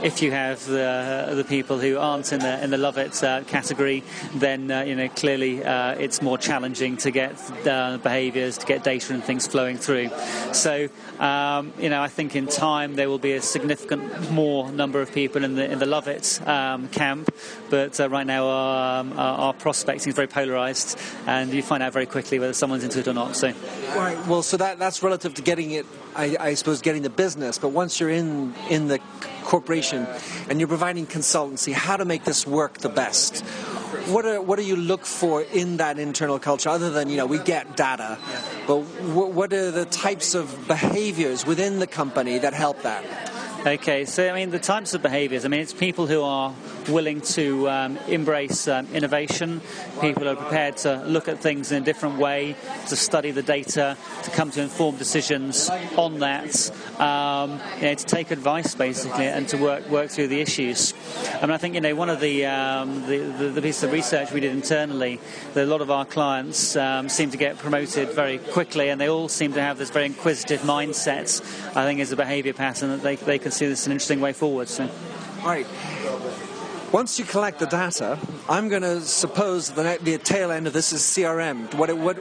If 0.03 0.21
you 0.21 0.31
have 0.31 0.65
the, 0.67 1.33
the 1.35 1.45
people 1.45 1.79
who 1.79 1.99
aren't 1.99 2.33
in 2.33 2.41
the 2.41 2.63
in 2.63 2.71
the 2.71 2.77
love 2.77 2.99
it 2.99 3.23
uh, 3.25 3.43
category, 3.45 4.03
then 4.35 4.71
uh, 4.71 4.83
you 4.83 4.95
know 4.95 5.09
clearly 5.09 5.65
uh, 5.65 5.95
it's 5.95 6.21
more 6.21 6.37
challenging 6.37 6.97
to 6.99 7.11
get 7.11 7.33
uh, 7.67 7.97
behaviours, 7.99 8.59
to 8.59 8.67
get 8.67 8.85
data 8.85 9.15
and 9.15 9.25
things 9.25 9.47
flowing 9.47 9.79
through. 9.79 10.11
So 10.53 10.89
um, 11.19 11.73
you 11.79 11.89
know 11.89 12.03
I 12.03 12.09
think 12.09 12.37
in 12.37 12.47
time 12.47 12.97
there 12.97 13.09
will 13.09 13.19
be 13.19 13.33
a 13.33 13.43
significant 13.43 14.31
more 14.31 14.71
number 14.71 15.01
of 15.01 15.13
people 15.13 15.45
in 15.45 15.55
the 15.55 15.71
in 15.71 15.79
the 15.79 15.87
love 15.87 16.09
it 16.09 16.41
um, 16.47 16.89
camp, 16.89 17.35
but 17.71 17.99
uh, 17.99 18.09
right 18.11 18.27
now 18.27 18.47
our, 18.47 19.01
um, 19.01 19.19
our 19.19 19.55
prospecting 19.55 20.11
is 20.11 20.15
very 20.15 20.29
polarised, 20.29 20.99
and 21.27 21.53
you 21.53 21.63
find 21.63 21.83
out 21.83 21.93
very 21.93 22.07
quickly 22.07 22.39
whether 22.39 22.53
someone's 22.53 22.85
into 22.85 23.01
it 23.01 23.09
or 23.09 23.15
not. 23.15 23.35
So 23.35 23.53
right. 23.97 24.19
Well, 24.27 24.43
so 24.43 24.57
that 24.59 24.79
that's 24.79 25.03
relative 25.03 25.35
to 25.35 25.43
getting 25.43 25.71
it. 25.71 25.87
I, 26.15 26.37
I 26.41 26.55
suppose 26.55 26.81
getting 26.81 27.03
the 27.03 27.11
business, 27.11 27.59
but 27.59 27.69
once 27.69 28.01
you're 28.01 28.11
in 28.11 28.55
in 28.71 28.89
the 28.89 29.01
corporation 29.47 30.07
and 30.51 30.61
you're 30.61 30.69
providing 30.69 31.07
consultancy, 31.07 31.73
how 31.73 31.97
to 31.97 32.05
make 32.05 32.25
this 32.25 32.47
work 32.47 32.79
the 32.79 32.91
best. 32.91 33.41
What 34.11 34.27
are, 34.27 34.43
what 34.43 34.59
do 34.59 34.65
you 34.65 34.77
look 34.77 35.07
for 35.07 35.43
in 35.43 35.79
that 35.79 35.99
internal 35.99 36.39
culture 36.39 36.69
other 36.69 36.91
than, 36.91 37.09
you 37.09 37.17
know, 37.17 37.27
we 37.27 37.39
get 37.39 37.77
data, 37.77 38.19
but 38.67 38.81
what 38.81 39.53
are 39.53 39.71
the 39.71 39.87
types 39.87 40.35
of 40.35 40.69
behaviors 40.69 41.47
within 41.47 41.79
the 41.79 41.87
company 41.87 42.39
that 42.39 42.53
help 42.53 42.83
that? 42.83 43.05
Okay, 43.67 44.05
so 44.05 44.31
I 44.31 44.33
mean, 44.33 44.51
the 44.51 44.61
types 44.61 44.95
of 44.95 45.03
behaviours, 45.03 45.45
I 45.45 45.49
mean, 45.49 45.59
it's 45.59 45.73
people 45.73 46.07
who 46.07 46.23
are 46.23 46.55
willing 46.89 47.21
to 47.23 47.69
um, 47.69 47.97
embrace 48.07 48.69
um, 48.69 48.87
innovation, 48.95 49.61
people 50.01 50.23
who 50.23 50.29
are 50.29 50.37
prepared 50.37 50.77
to 50.77 51.03
look 51.05 51.27
at 51.27 51.41
things 51.41 51.73
in 51.73 51.83
a 51.83 51.85
different 51.85 52.19
way, 52.19 52.55
to 52.87 52.95
study 52.95 53.33
the 53.33 53.43
data, 53.43 53.97
to 54.23 54.31
come 54.31 54.53
to 54.53 54.63
informed 54.63 54.99
decisions 54.99 55.69
on 55.97 56.21
that, 56.21 56.71
um, 57.01 57.61
you 57.79 57.87
know, 57.87 57.95
to 57.95 58.05
take 58.05 58.31
advice 58.31 58.77
basically, 58.77 59.27
and 59.27 59.49
to 59.49 59.57
work 59.57 59.85
work 59.89 60.11
through 60.11 60.29
the 60.29 60.41
issues. 60.41 60.95
I 61.35 61.41
mean, 61.41 61.51
I 61.51 61.59
think 61.59 61.75
you 61.75 61.81
know 61.81 61.97
one 61.97 62.09
of 62.09 62.21
the 62.21 62.47
um, 62.47 63.05
the, 63.09 63.19
the, 63.19 63.49
the 63.49 63.63
piece 63.63 63.83
of 63.83 63.91
research 63.91 64.31
we 64.31 64.39
did 64.39 64.53
internally, 64.53 65.19
that 65.55 65.65
a 65.65 65.67
lot 65.67 65.81
of 65.81 65.91
our 65.91 66.05
clients 66.05 66.77
um, 66.77 67.09
seem 67.09 67.33
to 67.33 67.37
get 67.37 67.59
promoted 67.59 68.11
very 68.11 68.39
quickly, 68.39 68.91
and 68.91 69.01
they 69.01 69.09
all 69.09 69.29
seem 69.29 69.55
to 69.55 69.61
have 69.61 69.77
this 69.77 69.91
very 69.91 70.07
inquisitive 70.07 70.61
mindset. 70.61 71.41
I 71.75 71.85
think 71.85 71.99
is 71.99 72.13
a 72.13 72.17
behaviour 72.17 72.53
pattern 72.53 72.91
that 72.91 73.03
they 73.03 73.17
they 73.17 73.41
can 73.41 73.56
see 73.57 73.67
this 73.67 73.81
as 73.81 73.87
an 73.87 73.93
interesting 73.93 74.21
way 74.21 74.33
forward. 74.33 74.69
So. 74.69 74.89
Right. 75.45 75.67
Once 76.93 77.19
you 77.19 77.25
collect 77.25 77.59
the 77.59 77.67
data, 77.67 78.19
I'm 78.49 78.69
going 78.69 78.83
to 78.83 79.01
suppose 79.01 79.71
the, 79.71 79.99
the 80.03 80.19
tail 80.19 80.51
end 80.51 80.67
of 80.67 80.73
this 80.73 80.93
is 80.93 81.03
CRM. 81.03 81.75
What, 81.75 81.93
what, 81.97 82.17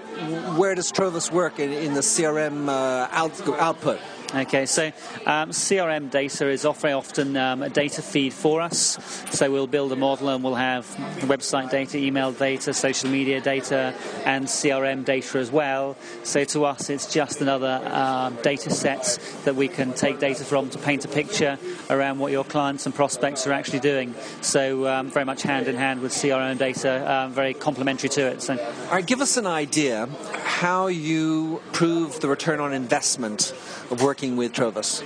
where 0.58 0.74
does 0.74 0.92
Trovus 0.92 1.32
work 1.32 1.60
in, 1.60 1.72
in 1.72 1.94
the 1.94 2.02
CRM 2.02 2.68
uh, 2.68 3.08
out, 3.12 3.48
output? 3.60 4.00
Okay, 4.36 4.66
so 4.66 4.88
um, 5.26 5.52
CRM 5.52 6.12
data 6.12 6.50
is 6.50 6.64
very 6.64 6.94
often 6.94 7.38
um, 7.38 7.64
a 7.64 7.70
data 7.70 8.02
feed 8.02 8.34
for 8.34 8.60
us. 8.60 9.00
So 9.32 9.50
we'll 9.50 9.66
build 9.66 9.94
a 9.94 9.96
model 9.96 10.28
and 10.28 10.44
we'll 10.44 10.56
have 10.56 10.86
website 11.22 11.70
data, 11.70 11.98
email 11.98 12.34
data, 12.34 12.74
social 12.74 13.10
media 13.10 13.40
data, 13.40 13.94
and 14.26 14.46
CRM 14.46 15.06
data 15.06 15.38
as 15.38 15.52
well. 15.52 15.96
So 16.24 16.44
to 16.44 16.66
us, 16.66 16.90
it's 16.90 17.14
just 17.14 17.40
another 17.40 17.82
um, 17.86 18.38
data 18.42 18.72
set 18.72 19.18
that 19.46 19.56
we 19.56 19.70
can 19.70 19.94
take 19.94 20.20
data 20.20 20.44
from 20.44 20.70
to 20.72 20.80
paint 20.80 21.06
a 21.06 21.08
picture 21.08 21.58
around 21.90 22.20
what 22.20 22.34
your 22.34 22.44
clients 22.44 22.86
and 22.86 22.94
prospects 22.94 23.48
are 23.48 23.54
actually 23.54 23.80
doing. 23.80 24.16
So 24.42 24.86
um, 24.86 25.12
very 25.12 25.26
much 25.26 25.44
hand 25.44 25.70
in 25.70 25.78
hand 25.78 26.02
with 26.02 26.12
CRM 26.12 26.58
data, 26.58 27.10
um, 27.10 27.32
very 27.32 27.54
complementary 27.54 28.10
to 28.10 28.28
it. 28.28 28.42
So. 28.42 28.58
All 28.58 28.92
right, 28.92 29.06
give 29.06 29.22
us 29.22 29.38
an 29.38 29.48
idea 29.48 30.10
how 30.44 30.88
you 30.88 31.62
prove 31.72 32.20
the 32.20 32.28
return 32.28 32.60
on 32.60 32.74
investment 32.74 33.54
of 33.92 34.02
working 34.02 34.25
with 34.34 34.54
Trovus? 34.54 35.04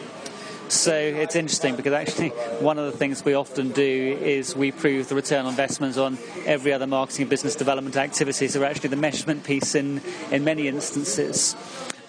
So 0.69 0.93
it's 0.93 1.35
interesting 1.35 1.75
because 1.75 1.93
actually 1.93 2.29
one 2.59 2.77
of 2.77 2.85
the 2.85 2.97
things 2.97 3.25
we 3.25 3.33
often 3.33 3.71
do 3.71 4.17
is 4.21 4.55
we 4.55 4.71
prove 4.71 5.09
the 5.09 5.15
return 5.15 5.45
on 5.45 5.51
investments 5.51 5.97
on 5.97 6.17
every 6.45 6.71
other 6.71 6.85
marketing 6.85 7.23
and 7.23 7.29
business 7.29 7.55
development 7.55 7.97
activity. 7.97 8.47
So 8.47 8.63
actually 8.63 8.89
the 8.89 8.95
measurement 8.95 9.43
piece 9.43 9.73
in, 9.73 10.01
in 10.31 10.43
many 10.43 10.67
instances. 10.67 11.55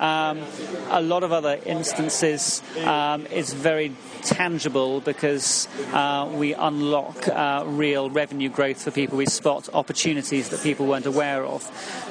Um, 0.00 0.40
a 0.88 1.02
lot 1.02 1.24
of 1.24 1.32
other 1.32 1.60
instances 1.66 2.62
um, 2.84 3.26
is 3.26 3.52
very 3.52 3.92
tangible 4.22 5.00
because 5.00 5.68
uh, 5.92 6.30
we 6.32 6.54
unlock 6.54 7.28
uh, 7.28 7.64
real 7.66 8.08
revenue 8.08 8.48
growth 8.48 8.82
for 8.82 8.90
people. 8.90 9.18
We 9.18 9.26
spot 9.26 9.68
opportunities 9.74 10.48
that 10.48 10.62
people 10.62 10.86
weren't 10.86 11.04
aware 11.04 11.44
of. 11.44 11.62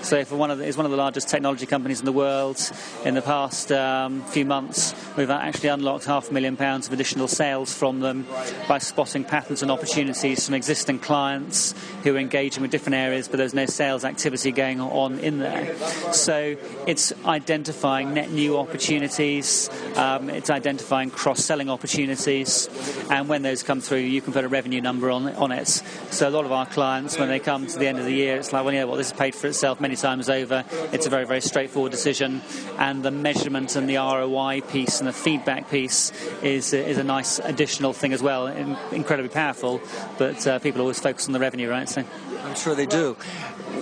So, 0.04 0.18
if 0.18 0.32
one 0.32 0.52
of 0.52 0.60
the, 0.60 0.66
is 0.66 0.78
one 0.78 0.86
of 0.86 0.92
the 0.92 0.98
largest 0.98 1.30
technology 1.30 1.66
companies 1.66 2.00
in 2.00 2.06
the 2.06 2.12
world, 2.12 2.60
in 3.06 3.16
the 3.16 3.24
past 3.24 3.72
um, 3.72 4.22
few 4.26 4.46
months, 4.46 4.94
we've 5.18 5.30
actually 5.32 5.70
unlocked 5.70 6.06
half 6.06 6.30
a 6.30 6.34
million 6.34 6.58
pounds 6.58 6.86
of 6.86 6.94
additional 6.94 7.28
sales 7.28 7.74
from 7.74 8.02
them 8.02 8.28
by 8.68 8.78
spotting 8.78 9.24
patterns 9.24 9.64
and 9.64 9.72
opportunities 9.72 10.46
from 10.46 10.54
existing 10.54 11.00
clients 11.00 11.74
who 12.04 12.16
are 12.16 12.20
engaging 12.20 12.62
with 12.62 12.70
different 12.70 12.96
areas, 12.96 13.28
but 13.28 13.38
there's 13.38 13.56
no 13.56 13.66
sales 13.66 14.06
activity 14.06 14.52
going 14.52 14.80
on 14.80 15.18
in 15.20 15.40
there. 15.40 15.76
So, 16.14 16.56
it's 16.86 17.14
identifying 17.26 17.79
net 17.84 18.32
new 18.32 18.58
opportunities. 18.58 19.70
Um, 19.96 20.30
it's 20.30 20.50
identifying 20.50 21.12
cross-selling 21.12 21.70
opportunities 21.70 21.90
opportunities, 21.90 22.70
and 23.10 23.28
when 23.28 23.42
those 23.42 23.64
come 23.64 23.82
through, 23.82 24.00
you 24.00 24.22
can 24.22 24.34
put 24.34 24.44
a 24.44 24.48
revenue 24.48 24.82
number 24.82 25.10
on 25.10 25.34
on 25.36 25.52
it. 25.52 25.68
So 26.12 26.28
a 26.28 26.32
lot 26.32 26.46
of 26.46 26.52
our 26.52 26.66
clients, 26.66 27.18
when 27.18 27.30
they 27.30 27.40
come 27.40 27.68
to 27.68 27.80
the 27.80 27.88
end 27.88 28.00
of 28.00 28.06
the 28.06 28.14
year, 28.14 28.38
it's 28.38 28.54
like, 28.54 28.64
well, 28.64 28.74
know 28.74 28.88
what, 28.88 28.98
this 28.98 29.12
has 29.12 29.20
paid 29.20 29.36
for 29.36 29.48
itself 29.48 29.80
many 29.80 29.96
times 29.96 30.30
over. 30.30 30.64
It's 30.92 31.08
a 31.08 31.10
very 31.10 31.26
very 31.26 31.42
straightforward 31.42 31.92
decision, 31.92 32.42
and 32.78 33.04
the 33.04 33.12
measurement 33.12 33.76
and 33.76 33.90
the 33.90 33.98
ROI 33.98 34.62
piece 34.62 35.00
and 35.00 35.08
the 35.08 35.14
feedback 35.14 35.70
piece 35.70 36.12
is 36.42 36.74
is 36.74 36.98
a 36.98 37.04
nice 37.04 37.40
additional 37.40 37.94
thing 37.94 38.14
as 38.14 38.22
well. 38.22 38.48
incredibly 38.92 39.30
powerful, 39.30 39.82
but 40.18 40.46
uh, 40.46 40.60
people 40.60 40.82
always 40.82 41.00
focus 41.00 41.28
on 41.28 41.34
the 41.34 41.40
revenue, 41.40 41.70
right? 41.70 41.90
So. 41.90 42.04
I'm 42.44 42.56
sure 42.56 42.76
they 42.76 42.86
do. 42.86 43.14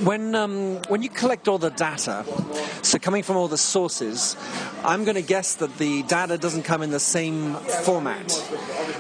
When 0.03 0.35
um, 0.35 0.81
when 0.89 1.01
you 1.01 1.09
collect 1.09 1.47
all 1.47 1.57
the 1.57 1.69
data, 1.69 2.25
so 2.81 2.99
coming 2.99 3.23
from 3.23 3.37
all 3.37 3.47
the 3.47 3.57
sources, 3.57 4.35
I'm 4.83 5.05
going 5.05 5.15
to 5.15 5.21
guess 5.21 5.55
that 5.55 5.77
the 5.77 6.03
data 6.03 6.37
doesn't 6.37 6.63
come 6.63 6.81
in 6.81 6.91
the 6.91 6.99
same 6.99 7.55
format. 7.55 8.31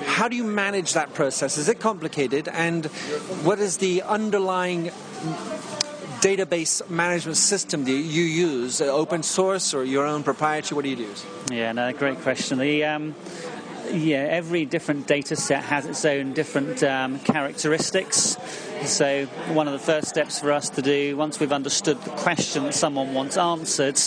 How 0.05 0.27
do 0.27 0.35
you 0.35 0.43
manage 0.43 0.93
that 0.93 1.13
process? 1.13 1.57
Is 1.57 1.69
it 1.69 1.79
complicated? 1.79 2.47
And 2.47 2.85
what 3.43 3.59
is 3.59 3.77
the 3.77 4.01
underlying 4.03 4.91
database 6.21 6.89
management 6.89 7.37
system 7.37 7.83
do 7.83 7.91
you 7.91 8.23
use? 8.23 8.81
Uh, 8.81 8.85
open 8.85 9.21
source 9.21 9.73
or 9.73 9.83
your 9.83 10.05
own 10.05 10.23
proprietary? 10.23 10.75
What 10.75 10.83
do 10.83 10.89
you 10.89 10.97
use? 10.97 11.25
Yeah, 11.51 11.73
no, 11.73 11.91
great 11.93 12.19
question. 12.21 12.57
The 12.57 12.85
um, 12.85 13.15
yeah, 13.93 14.25
every 14.29 14.65
different 14.65 15.07
data 15.07 15.35
set 15.35 15.63
has 15.63 15.85
its 15.85 16.03
own 16.05 16.33
different 16.33 16.83
um, 16.83 17.19
characteristics. 17.19 18.37
So, 18.85 19.25
one 19.53 19.67
of 19.67 19.73
the 19.73 19.79
first 19.79 20.07
steps 20.07 20.39
for 20.39 20.51
us 20.51 20.69
to 20.69 20.81
do, 20.81 21.17
once 21.17 21.39
we've 21.39 21.51
understood 21.51 22.01
the 22.03 22.11
question 22.11 22.63
that 22.63 22.73
someone 22.73 23.13
wants 23.13 23.35
answered, 23.35 23.99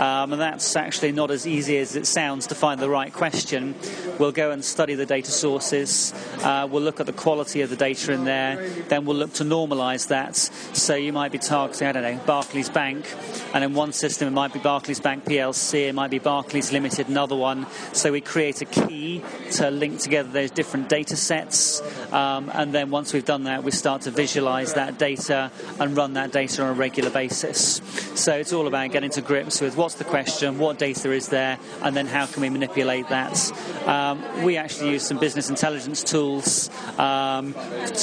um, 0.00 0.32
and 0.32 0.40
that's 0.40 0.76
actually 0.76 1.12
not 1.12 1.30
as 1.30 1.46
easy 1.46 1.78
as 1.78 1.96
it 1.96 2.06
sounds 2.06 2.46
to 2.48 2.54
find 2.54 2.80
the 2.80 2.88
right 2.88 3.12
question, 3.12 3.74
we'll 4.18 4.30
go 4.30 4.52
and 4.52 4.64
study 4.64 4.94
the 4.94 5.06
data 5.06 5.30
sources. 5.30 6.14
Uh, 6.42 6.68
we'll 6.70 6.82
look 6.82 7.00
at 7.00 7.06
the 7.06 7.12
quality 7.12 7.62
of 7.62 7.70
the 7.70 7.76
data 7.76 8.12
in 8.12 8.24
there. 8.24 8.68
Then 8.88 9.04
we'll 9.04 9.16
look 9.16 9.32
to 9.34 9.44
normalize 9.44 10.08
that. 10.08 10.36
So, 10.36 10.94
you 10.94 11.12
might 11.12 11.32
be 11.32 11.38
targeting, 11.38 11.88
I 11.88 11.92
don't 11.92 12.02
know, 12.02 12.20
Barclays 12.24 12.70
Bank, 12.70 13.12
and 13.52 13.64
in 13.64 13.74
one 13.74 13.92
system 13.92 14.28
it 14.28 14.32
might 14.32 14.52
be 14.52 14.60
Barclays 14.60 15.00
Bank 15.00 15.24
PLC, 15.24 15.88
it 15.88 15.94
might 15.94 16.10
be 16.10 16.18
Barclays 16.18 16.72
Limited, 16.72 17.08
another 17.08 17.36
one. 17.36 17.66
So, 17.92 18.12
we 18.12 18.20
create 18.20 18.60
a 18.62 18.66
key 18.66 19.22
to 19.52 19.70
link 19.70 19.98
together 19.98 20.28
those 20.30 20.50
different 20.50 20.88
data 20.88 21.16
sets, 21.16 21.82
um, 22.12 22.50
and 22.54 22.72
then 22.72 22.90
once 22.90 23.12
we've 23.12 23.24
done 23.24 23.44
that, 23.44 23.64
we 23.64 23.72
start 23.72 24.02
to 24.02 24.09
to 24.10 24.16
visualize 24.16 24.74
that 24.74 24.98
data 24.98 25.50
and 25.78 25.96
run 25.96 26.14
that 26.14 26.32
data 26.32 26.62
on 26.62 26.70
a 26.70 26.72
regular 26.72 27.10
basis. 27.10 27.80
So 28.14 28.34
it's 28.34 28.52
all 28.52 28.66
about 28.66 28.90
getting 28.90 29.10
to 29.10 29.22
grips 29.22 29.60
with 29.60 29.76
what's 29.76 29.94
the 29.94 30.04
question, 30.04 30.58
what 30.58 30.78
data 30.78 31.12
is 31.12 31.28
there, 31.28 31.58
and 31.82 31.96
then 31.96 32.06
how 32.06 32.26
can 32.26 32.42
we 32.42 32.50
manipulate 32.50 33.08
that. 33.08 33.52
Um, 33.86 34.22
we 34.42 34.56
actually 34.56 34.90
use 34.90 35.06
some 35.06 35.18
business 35.18 35.48
intelligence 35.48 36.02
tools 36.02 36.70
um, 36.98 37.54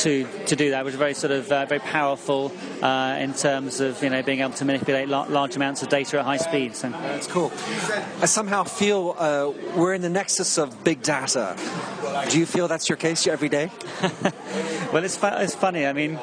to 0.02 0.28
to 0.48 0.56
do 0.56 0.72
that, 0.72 0.86
which 0.86 0.94
are 0.94 0.98
very 0.98 1.14
sort 1.14 1.32
of 1.32 1.52
uh, 1.52 1.66
very 1.66 1.80
powerful 1.82 2.52
uh, 2.82 3.18
in 3.20 3.34
terms 3.34 3.80
of 3.80 4.02
you 4.04 4.10
know 4.10 4.24
being 4.24 4.42
able 4.42 4.54
to 4.54 4.66
manipulate 4.66 5.10
la- 5.10 5.28
large 5.30 5.56
amounts 5.56 5.84
of 5.84 5.90
data 5.90 6.20
at 6.20 6.26
high 6.26 6.38
speed. 6.38 6.76
So 6.76 6.90
that's 6.90 7.28
cool. 7.28 7.52
I 8.22 8.26
somehow 8.26 8.64
feel 8.64 9.16
uh, 9.18 9.52
we're 9.76 9.94
in 9.94 10.02
the 10.02 10.10
nexus 10.10 10.58
of 10.58 10.84
big 10.84 11.02
data. 11.04 11.56
Do 12.26 12.40
you 12.40 12.46
feel 12.46 12.68
that's 12.68 12.90
your 12.90 12.98
case 12.98 13.28
every 13.28 13.50
day? 13.50 13.72
well, 14.92 15.04
it's, 15.04 15.16
fu- 15.18 15.28
it's 15.28 15.56
funny. 15.56 15.86
I 15.86 15.94
mean, 15.94 16.20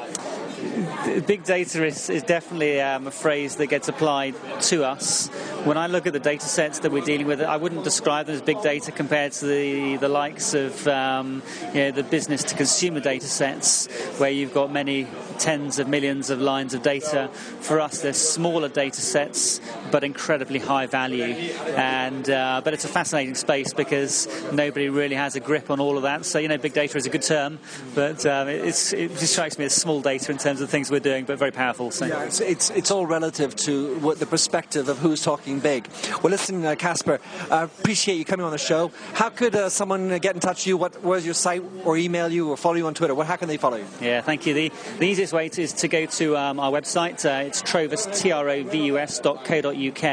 big 1.27 1.43
data 1.43 1.85
is, 1.85 2.09
is 2.09 2.23
definitely 2.23 2.81
um, 2.81 3.07
a 3.07 3.11
phrase 3.11 3.55
that 3.57 3.67
gets 3.67 3.87
applied 3.87 4.35
to 4.61 4.83
us. 4.83 5.27
When 5.63 5.77
I 5.77 5.87
look 5.87 6.07
at 6.07 6.13
the 6.13 6.19
data 6.19 6.45
sets 6.45 6.79
that 6.79 6.91
we're 6.91 7.03
dealing 7.03 7.27
with, 7.27 7.41
I 7.41 7.57
wouldn't 7.57 7.83
describe 7.83 8.27
them 8.27 8.35
as 8.35 8.41
big 8.41 8.61
data 8.61 8.91
compared 8.91 9.31
to 9.33 9.45
the, 9.45 9.97
the 9.97 10.09
likes 10.09 10.53
of 10.53 10.87
um, 10.87 11.43
you 11.73 11.81
know, 11.81 11.91
the 11.91 12.03
business 12.03 12.43
to 12.45 12.55
consumer 12.55 12.99
data 12.99 13.27
sets, 13.27 13.87
where 14.17 14.29
you've 14.29 14.53
got 14.53 14.71
many 14.71 15.07
tens 15.37 15.79
of 15.79 15.87
millions 15.87 16.29
of 16.29 16.39
lines 16.39 16.73
of 16.73 16.81
data. 16.81 17.29
For 17.61 17.79
us, 17.79 18.01
they're 18.01 18.13
smaller 18.13 18.69
data 18.69 19.01
sets, 19.01 19.59
but 19.91 20.03
incredibly 20.03 20.59
high 20.59 20.85
value. 20.85 21.33
And 21.75 22.29
uh, 22.29 22.61
but 22.63 22.73
it's 22.73 22.85
a 22.85 22.89
fascinating 22.89 23.35
space 23.35 23.73
because 23.73 24.27
nobody 24.51 24.89
really 24.89 25.15
has 25.15 25.35
a 25.35 25.39
grip 25.39 25.69
on 25.69 25.79
all 25.79 25.97
of 25.97 26.03
that. 26.03 26.25
So 26.25 26.39
you 26.39 26.47
know, 26.47 26.57
big 26.57 26.73
data 26.73 26.97
is 26.97 27.05
a 27.05 27.09
good 27.09 27.23
term, 27.23 27.59
but 27.93 28.25
um, 28.25 28.47
it 28.47 28.63
just 28.63 29.33
strikes 29.33 29.57
me 29.57 29.65
as 29.65 29.73
small 29.73 30.01
data 30.01 30.31
in 30.31 30.37
terms 30.37 30.61
of 30.61 30.69
things 30.69 30.89
we're 30.95 30.99
doing, 31.01 31.25
but 31.25 31.37
very 31.37 31.51
powerful. 31.51 31.91
So. 31.91 32.05
Yeah, 32.05 32.23
it's, 32.23 32.39
it's, 32.39 32.69
it's 32.69 32.89
all 32.89 33.05
relative 33.05 33.53
to 33.67 33.99
what 33.99 34.17
the 34.17 34.25
perspective 34.25 34.87
of 34.87 34.97
who's 34.97 35.21
talking 35.21 35.59
big. 35.59 35.89
Well, 36.23 36.31
listen, 36.31 36.65
uh, 36.65 36.75
Caspar, 36.75 37.19
I 37.51 37.63
appreciate 37.63 38.15
you 38.15 38.23
coming 38.23 38.45
on 38.45 38.53
the 38.53 38.57
show. 38.57 38.93
How 39.13 39.29
could 39.29 39.53
uh, 39.55 39.67
someone 39.67 40.17
get 40.19 40.35
in 40.35 40.39
touch 40.39 40.59
with 40.59 40.67
you? 40.67 40.77
What 40.77 41.03
was 41.03 41.25
your 41.25 41.33
site, 41.33 41.63
or 41.83 41.97
email 41.97 42.31
you, 42.31 42.49
or 42.49 42.55
follow 42.55 42.75
you 42.75 42.87
on 42.87 42.93
Twitter? 42.93 43.13
What, 43.13 43.27
how 43.27 43.35
can 43.35 43.49
they 43.49 43.57
follow 43.57 43.75
you? 43.75 43.85
Yeah, 43.99 44.21
thank 44.21 44.45
you. 44.45 44.53
The, 44.53 44.71
the 44.99 45.05
easiest 45.05 45.33
way 45.33 45.49
to, 45.49 45.61
is 45.61 45.73
to 45.73 45.89
go 45.89 46.05
to 46.05 46.37
um, 46.37 46.61
our 46.61 46.71
website. 46.71 47.25
Uh, 47.25 47.43
it's 47.45 47.61
trovus, 47.61 48.05
T-R-O-V-U-S.co.uk. 48.21 50.03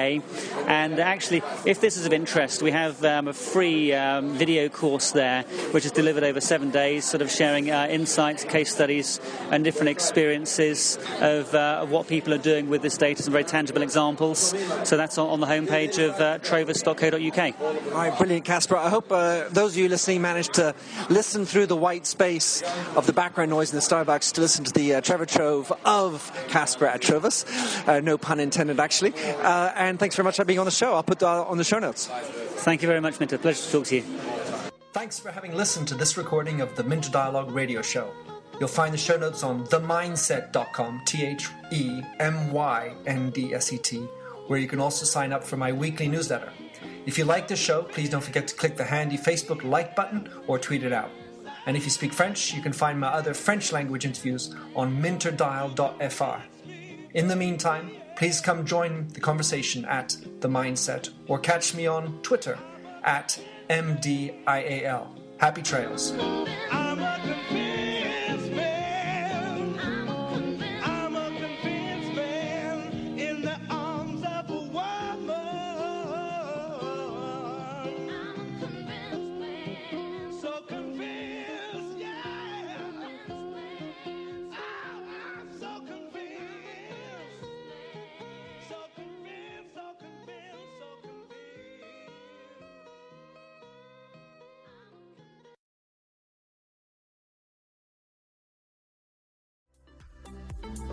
And 0.69 0.99
actually, 0.99 1.43
if 1.65 1.81
this 1.81 1.97
is 1.97 2.07
of 2.07 2.13
interest, 2.13 2.61
we 2.61 2.73
have 2.73 3.05
um, 3.05 3.29
a 3.29 3.33
free 3.33 3.93
um, 3.93 4.33
video 4.33 4.69
course 4.69 5.13
there, 5.13 5.45
which 5.71 5.85
is 5.85 5.93
delivered 5.93 6.25
over 6.25 6.41
seven 6.41 6.71
days, 6.71 7.05
sort 7.05 7.23
of 7.23 7.31
sharing 7.31 7.71
uh, 7.71 7.87
insights, 7.89 8.43
case 8.43 8.75
studies, 8.75 9.21
and 9.53 9.63
different 9.63 9.91
experiences 9.91 10.72
of, 11.21 11.55
uh, 11.55 11.81
of, 11.83 11.91
what 11.91 12.09
people 12.09 12.33
are 12.33 12.39
doing 12.39 12.69
with 12.69 12.83
this 12.83 12.97
data, 12.97 13.23
some 13.23 13.33
very 13.33 13.45
tangible 13.45 13.83
examples. 13.83 14.55
So 14.85 14.97
that's 14.97 15.19
on, 15.19 15.29
on 15.29 15.41
the 15.41 15.47
homepage 15.47 15.99
of 15.99 16.21
uh, 16.21 16.39
trovus.co.uk. 16.39 17.61
All 17.61 17.99
right, 17.99 18.17
brilliant, 18.19 18.45
Caspar. 18.45 18.77
I 18.77 18.89
hope 18.89 19.11
uh, 19.13 19.49
those 19.51 19.73
of 19.73 19.79
you 19.79 19.89
listening 19.89 20.23
managed 20.23 20.55
to 20.55 20.75
listen 21.09 21.45
through 21.45 21.67
the 21.67 21.77
white 21.77 22.07
space 22.07 22.63
of 22.97 23.07
the 23.07 23.13
background 23.13 23.51
noise 23.51 23.73
in 23.73 23.77
the 23.77 23.83
Starbucks 23.83 24.33
to 24.33 24.41
listen 24.41 24.65
to 24.65 24.73
the 24.73 24.95
uh, 24.95 25.01
Trevor 25.01 25.27
Trove 25.27 25.73
of 25.85 26.33
Caspar 26.49 26.87
at 26.87 27.01
Trovus. 27.01 27.45
Uh, 27.87 28.01
no 28.01 28.19
pun 28.19 28.41
intended, 28.41 28.81
actually. 28.81 29.13
Uh, 29.15 29.73
and 29.77 29.99
thanks 29.99 30.17
very 30.17 30.25
much 30.25 30.37
for 30.37 30.45
being 30.45 30.59
on 30.59 30.65
the 30.65 30.71
show. 30.71 30.95
I'll 30.95 31.03
put 31.03 31.19
that 31.21 31.27
on 31.27 31.59
the 31.59 31.65
show 31.65 31.79
notes. 31.79 32.07
Thank 32.07 32.83
you 32.83 32.89
very 32.89 33.01
much, 33.01 33.19
Minter. 33.21 33.39
Pleasure 33.39 33.63
to 33.63 33.73
talk 33.73 33.87
to 33.87 33.97
you. 33.97 34.03
Thanks 34.93 35.19
for 35.19 35.31
having 35.31 35.55
listened 35.55 35.89
to 35.89 35.95
this 35.95 36.17
recording 36.17 36.61
of 36.61 36.77
the 36.77 36.85
Minter 36.85 37.11
Dialogue 37.11 37.51
radio 37.51 37.81
show. 37.81 38.13
You'll 38.59 38.69
find 38.69 38.93
the 38.93 38.99
show 38.99 39.17
notes 39.17 39.43
on 39.43 39.67
themyndset.com, 39.67 41.03
T 41.05 41.25
H 41.25 41.49
E 41.71 42.03
M 42.21 42.53
Y 42.53 42.95
N 43.07 43.31
D 43.31 43.55
S 43.55 43.73
E 43.73 43.79
T, 43.79 43.99
where 44.47 44.59
you 44.59 44.69
can 44.69 44.81
also 44.81 45.05
sign 45.05 45.33
up 45.33 45.43
for 45.43 45.57
my 45.57 45.73
weekly 45.73 46.09
newsletter. 46.09 46.53
If 47.07 47.19
you 47.19 47.25
like 47.25 47.49
the 47.49 47.57
show, 47.57 47.83
please 47.83 48.11
don't 48.11 48.23
forget 48.23 48.47
to 48.49 48.55
click 48.55 48.77
the 48.77 48.85
handy 48.85 49.19
Facebook 49.19 49.65
like 49.65 49.97
button 49.97 50.29
or 50.47 50.59
tweet 50.59 50.85
it 50.85 50.93
out. 50.93 51.11
And 51.67 51.77
if 51.77 51.85
you 51.85 51.91
speak 51.91 52.13
French, 52.13 52.53
you 52.53 52.63
can 52.63 52.73
find 52.73 52.99
my 52.99 53.09
other 53.09 53.35
French 53.35 53.73
language 53.73 54.05
interviews 54.05 54.55
on 54.75 55.03
minterdial.fr. 55.03 56.43
In 57.15 57.29
the 57.29 57.37
meantime, 57.37 57.91
please 58.17 58.41
come 58.41 58.65
join 58.65 59.09
the 59.09 59.21
conversation 59.21 59.85
at 59.85 60.17
The 60.41 60.49
Myndset 60.49 61.11
or 61.29 61.39
catch 61.39 61.75
me 61.75 61.87
on 61.87 62.21
Twitter 62.23 62.59
at 63.05 63.41
MDIAL. 63.69 65.07
Happy 65.39 65.63
trails. 65.63 66.13